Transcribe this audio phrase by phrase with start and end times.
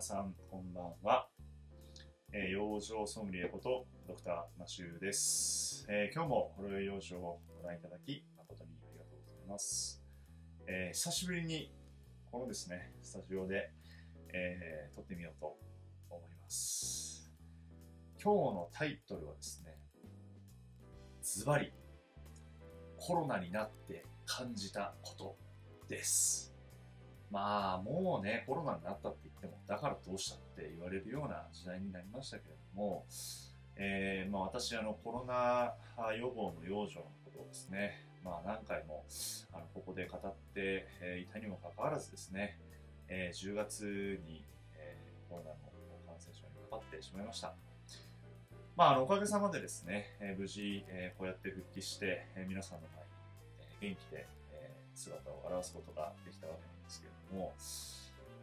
[0.00, 1.28] 皆さん、こんばんは。
[2.32, 5.84] えー、養生ソムリエことドクターマシューです。
[5.90, 10.02] えー、今日もほろ酔い養生をご覧いただき、誠にありがとうございます。
[10.66, 11.70] えー、久しぶりに
[12.32, 13.72] このですね、スタジオで、
[14.32, 15.58] えー、撮ってみようと
[16.08, 17.30] 思います。
[18.24, 19.76] 今日のタイトルはですね、
[21.20, 21.74] ズバリ、
[22.96, 25.36] コロナになって感じたこと
[25.90, 26.49] です。
[27.30, 33.04] まあ、もうね、コロナになったって言っても、だからどうしたって言われるような時代になりましたけれども、
[33.76, 35.74] えー、まあ私、あの、コロナ
[36.14, 39.04] 予防の養生のことをですね、まあ何回も、
[39.52, 40.86] あの、ここで語って
[41.22, 42.58] いたにもかかわらずですね、
[43.08, 44.44] えー、10月に、
[44.76, 45.56] えー、コロナの
[46.06, 47.54] 感染症にかかってしまいました。
[48.76, 53.10] まあ、あの、おかげさまでですね、えー、無事、えー、こうやって復帰して、えー、皆さんの前に、
[53.80, 57.52] えー、元気で、えー、姿を現すことができたわけなんですけれども、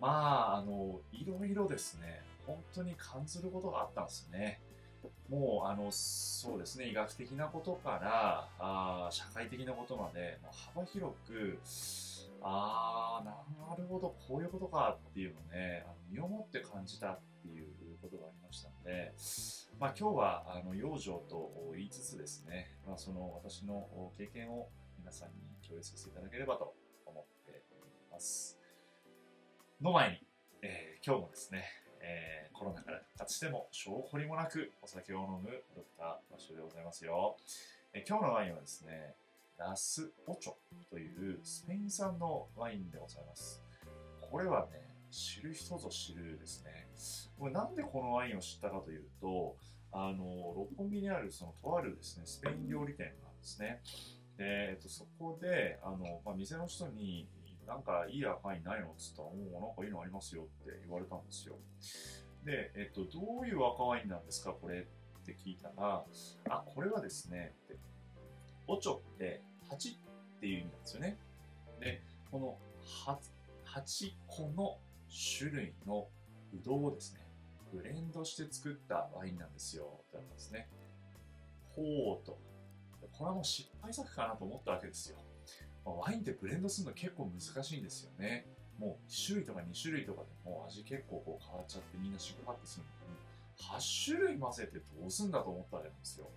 [0.00, 4.60] まあ、あの、いろいろですね、本当に感じることがあったんですね。
[5.28, 11.58] もう、あの、そうですね、医学的なことから、あ社会的なことまで、もう幅広く、
[12.42, 17.68] ああ、なるほど、こういうことかっていうのをね、あの身をもって感じたっていう
[18.00, 19.12] ことがありましたので、
[19.80, 25.34] まあ今日は、あの、養生と言いつつですね、まあその私の経験を皆さんに
[25.66, 26.74] 共有させていただければと
[27.06, 28.58] 思っております。
[29.80, 30.26] の前に、
[30.62, 31.64] えー、今日もですね、
[32.00, 37.36] えー、コロナから復活しても、小掘りもなくお酒を飲むドクターマシュでございますよ。
[37.92, 39.14] えー、今日のワインはですね、
[39.58, 40.52] ラスオチョ
[40.90, 43.62] というスペイン産のワインでございます。
[44.30, 46.88] これはね、知る人ぞ知るですね。
[47.38, 49.56] これなんでこのワインを知ったかというと、
[49.92, 53.80] あの、六本木にあるそのとあるですね、スペイン料理店なんですね。
[54.36, 57.28] で、えっと、そこで、あの、まあ、店の人に、
[57.66, 61.56] なんかいい赤ワインないのっつったら、もうなんかいいのありますよって言われたんですよ。
[62.44, 66.04] で、えっと、どういう赤ワインなんですかこれって聞いたら、
[66.48, 67.76] あ、これはですね、って
[68.68, 71.18] オチョって8っていう意味なんですよね。
[71.80, 72.58] で、この
[73.06, 73.16] 8,
[73.82, 74.78] 8個の
[75.38, 76.06] 種類の
[76.52, 77.20] ブドウをですね、
[77.72, 80.04] ブレンドして作ったワインなんですよ。
[80.08, 80.68] ってなったんですね。
[81.74, 82.38] ほうと。
[83.12, 85.18] これはもう失敗作かなと思ったわけですよ。
[85.84, 88.46] まワインってブレンドするの結構難しいんですよね。
[88.78, 93.18] もう1種類とか2種類とかでも味結構こう変わっちゃってみんな宿泊するのに、
[93.80, 96.28] 8種類混ぜてどうすんだと思ったわけなんですよ。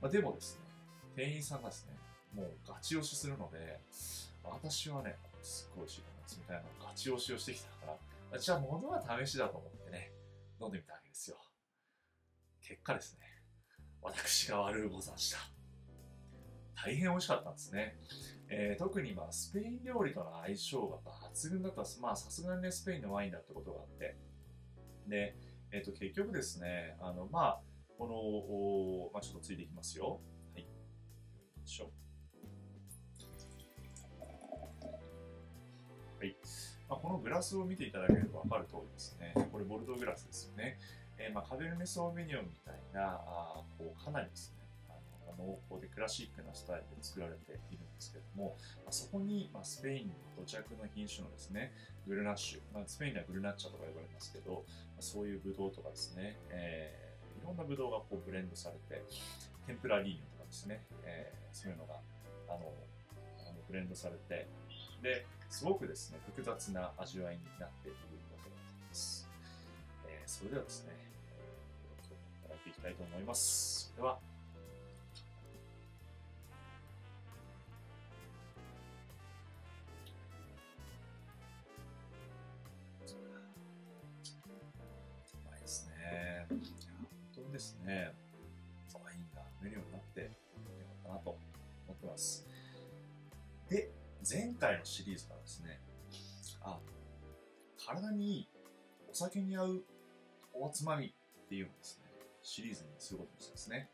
[0.00, 0.60] まあ、でもですね、
[1.16, 1.96] 店員さんがですね、
[2.34, 3.80] もうガチ押しするので、
[4.44, 7.98] 私はね、すっごい美味しいと思いますみたいなガチ押しをしてきたか
[8.32, 10.12] ら、じゃあ物は試しだと思ってね、
[10.60, 11.38] 飲んでみたわけですよ。
[12.60, 13.26] 結果ですね、
[14.06, 15.38] 私が悪うござんした。
[16.74, 17.96] 大変美味しかったんですね。
[18.48, 20.98] えー、特にまあスペイン料理との相性が
[21.34, 24.16] 抜群だったまあさすがにね、スペインのワインだってことがあって。
[25.08, 25.36] で、
[25.72, 27.60] えっ、ー、と結局ですね、あのまあ、
[27.98, 30.20] この、おまあちょっとついていきますよ。
[31.66, 31.90] しょ
[36.18, 36.36] はい。
[36.88, 39.34] まあ、このグラスを見ていただければ分かる通りですね。
[39.50, 40.78] これボルドーグラスですよね。
[41.18, 44.92] えー、まあ、カベルネソーメニョンみたいな、あこうかなりですね、あ
[45.40, 51.72] の濃厚でクラシックなスタイルで作られているんですけども、まあ、そこに、まあ、スペインの土着の品種のですね、
[52.06, 54.64] グルナッシュ、まあ、スペインではグルナッチャとか呼ばれますけど、
[54.96, 59.02] ま、そういうブドウとかですね、えー、いろんなブドウがこうブレンドされて、
[59.66, 61.94] テンプラリーニョとかですね、えー、そういうのが、
[62.48, 62.72] あの、
[63.48, 64.46] あのブレンドされて、
[65.02, 67.96] で、すごくですね、複雑な味わいになっている
[70.26, 70.92] それではですね、
[72.42, 73.94] いただいていきたいと思います。
[73.96, 74.18] では、
[83.04, 83.06] う
[85.48, 86.46] まいですね。
[86.50, 86.60] 本
[87.34, 88.12] 当にですね、
[89.02, 91.38] ワインが飲めるようになってよかったなと思
[91.94, 92.44] ってます。
[93.70, 93.90] で、
[94.28, 95.80] 前回のシリーズがですね、
[96.62, 96.78] あ、
[97.86, 98.48] 体にいい
[99.08, 99.84] お酒に合う
[100.60, 102.04] おつまみっていうのですね、
[102.42, 103.90] シリーズにすることにしたんですね。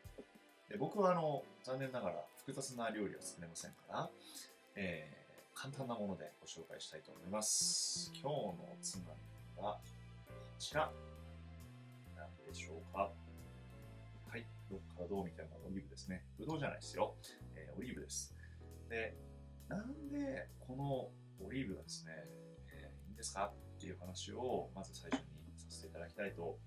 [0.69, 4.11] で僕はあの、残念ながら複雑な料理は作れませんから、
[4.75, 8.11] えー、簡単なものでご紹介したいと思います。
[8.15, 9.15] 今日のおつま
[9.57, 9.79] みは
[10.27, 10.91] こちら、
[12.17, 13.11] なんでしょうか。
[14.29, 16.25] はい、どっからどうみたいなオリーブですね。
[16.39, 17.15] ぶどうじゃないですよ。
[17.55, 18.35] えー、オリーブです。
[18.89, 19.15] で、
[19.69, 21.11] なんでこの
[21.47, 22.13] オリーブがですね、
[22.73, 25.52] えー、いいんですかっていう話をまず最初に
[25.83, 26.59] せていただきたいと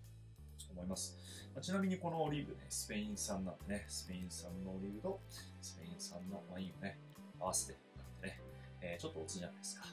[0.71, 1.15] 思います。
[1.53, 5.21] まあ、ちなみにこのオリーブね、スペイン産なんでね、スペイン産のオリーブと
[5.61, 6.99] スペイン産のワインをね、
[7.39, 8.41] 合わせてなんでね、
[8.81, 9.85] えー、ちょっとおつじゃないですか。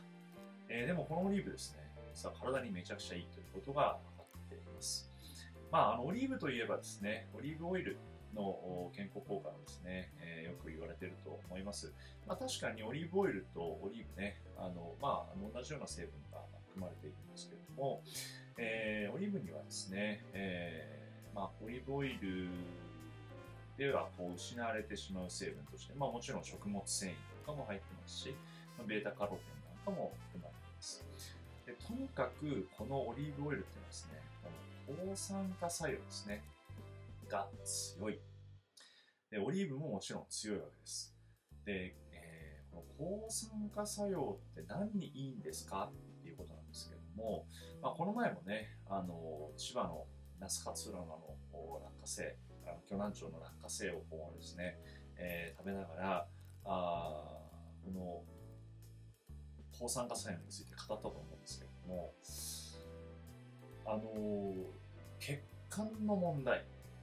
[0.69, 1.79] えー、でもこのオリーブですね、
[2.15, 5.11] 実は体にめちゃくちゃいいということが分かっています。
[5.71, 7.97] まあ、あのオリーブといえばですね、オリーブオイル
[8.35, 11.93] の健康効果がですね、えー、よく言われていると思います。
[12.27, 16.41] まあ、確かにオリーブオイルとオリーブね、あのまあ、同じような成分が
[16.73, 18.03] 含まれているんですけれども、
[18.59, 22.49] えー、オリーブにはですね、えーまあ、オリーブオイル
[23.79, 27.13] ではこう失われてしまう成分として、まあ、もちろん食物繊維
[27.45, 28.35] とかも入ってますし
[28.79, 31.05] ま、ベータカロテンなんかも含まれています。
[31.67, 34.21] でとにかくこのオリーブオイルっていうのはですね、
[34.87, 36.43] 抗酸化作用ですね、
[37.29, 38.21] が強い。
[39.31, 41.17] で、オリーブももちろん強いわけです。
[41.65, 45.91] で、えー、この抗酸化作用って何にいいんですか
[47.17, 47.47] も、
[47.81, 50.07] まあ、この前もね、あの、千葉の
[50.41, 51.21] 那須勝浦の
[51.53, 52.37] 落花生、
[52.67, 54.79] あの巨南町の落花生をこうですね、
[55.17, 56.27] えー、食べながら、
[56.65, 57.39] あ
[57.85, 58.23] この
[59.79, 62.13] 抗酸化作用について語ったと思うんですけれども、
[63.85, 64.55] あの
[65.19, 66.59] 血管の問題、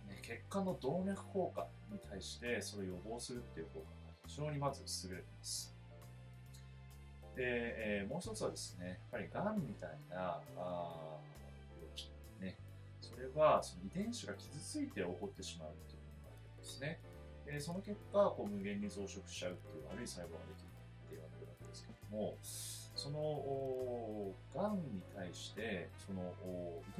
[0.07, 5.78] ね、血管の動脈硬化に対してそれを予防するっていう効果が非常にまず優れています。
[7.39, 10.91] で、えー、もう一つはですね、やっぱりがんみたいなあ
[11.71, 12.11] 病気、
[12.43, 12.57] ね、
[12.99, 16.99] それはその遺伝子が傷ついて起こってしまうというのがあるんですね。
[17.47, 26.35] でその結果こう無限に増殖しちゃうっていう悪い細胞ができるって言われるわけですけども、そのがんに対してその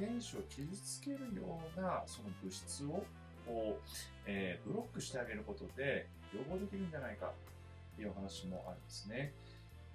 [0.00, 3.04] 伝子を傷つけるようなその物質を
[3.44, 3.80] こう、
[4.24, 9.34] えー、ブロックしてあげることで予防できるんじゃないかっていう話もあるんですね。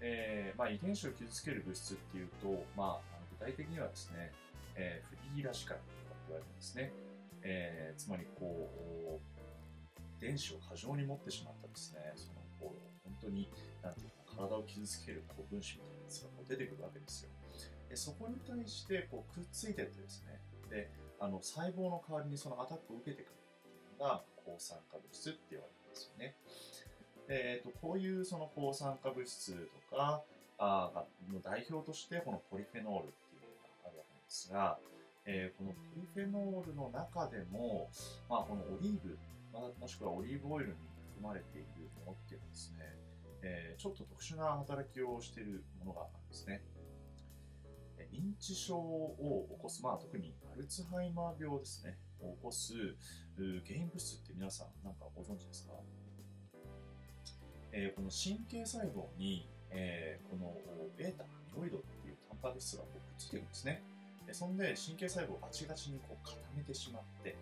[0.01, 4.31] えーまあ、遺伝子を傷つける物質っていうと、まあ、具体的にはですね、
[4.75, 6.91] えー、フリーラシカルとかって言われるんですね。
[7.43, 8.69] えー、つまりこ
[9.19, 9.19] う
[10.17, 13.49] 遺伝子を過剰に持ってしまったですね、そのこう本当に
[13.83, 17.29] なんていうか体を傷つけるこう分子みたいなやつがこう出てくるわけですよ。
[17.89, 20.39] でそこに対してこうくっついてってですね、
[20.69, 20.89] で
[21.19, 26.35] あの細胞の代わりにそのアタックを受けてくるっていうのが抗酸化物質って言われるんですよね。
[27.27, 29.53] えーと、こういうその抗酸化物質
[29.89, 30.21] とか
[30.57, 33.47] あの代表としてこのポリフェノールっていうの
[33.83, 34.77] があるわけなんですが、
[35.25, 37.89] えー、このポリフェノールの中でも、
[38.29, 39.17] まあ、このオリーブ、
[39.51, 40.75] まあ、もしくはオリーブオイルに
[41.17, 42.85] 含まれているものっていうのはですね、
[43.41, 46.61] えー、ちょっと特殊な働きをしているものがあるんですね。
[48.11, 52.73] 認知症を起こす、まあ、特にアルツハイマー病ですね、を起こす
[53.35, 55.73] 原因物質って皆さんなんかご存知ですか、
[57.75, 60.55] えー、この神経細胞に、えー、この
[60.97, 63.83] ベータアミロイドっていうタンパク質がこうくっついてるんですね。
[64.25, 67.35] でそんで神経細胞をガチガチにこう固めてしまって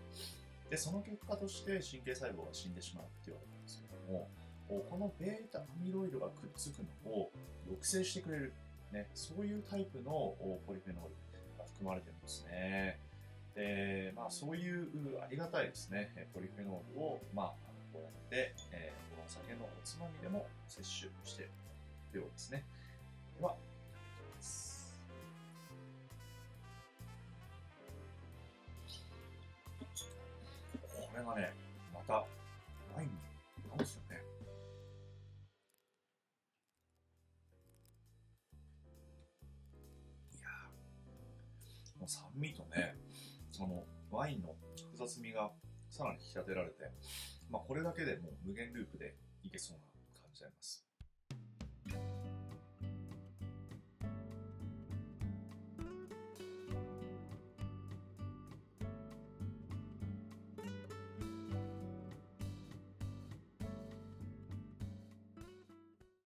[0.69, 4.27] でその結果として神経細胞が死んでしまうって言われてるんですけども
[4.67, 7.31] このベータアミロイドがくっつくのを
[7.67, 8.53] 抑制してくれる、
[8.91, 10.35] ね、そういうタイプの
[10.67, 11.15] ポリフェノール
[11.57, 12.99] が含まれてるんですね。
[13.55, 14.89] でまあ、そういう
[15.21, 17.53] ありがたいですね、ポリフェノールを、まあ、
[17.93, 18.91] こうやって、え、
[19.33, 21.45] 酒のおつまみでも摂取してい
[22.13, 22.63] るようですね。
[23.39, 23.55] では、
[30.83, 31.51] これがね、
[31.91, 33.13] またワインに
[33.71, 34.21] 合うんですよね。
[40.37, 40.47] いや
[41.99, 42.95] もう酸味とね、
[43.51, 44.55] そのワインの
[44.91, 45.51] 複雑味が
[45.89, 46.91] さらに引き立てられて、
[47.49, 49.85] まあ、これだけでもう無限ループでいけそうな
[50.21, 50.92] 感じあります。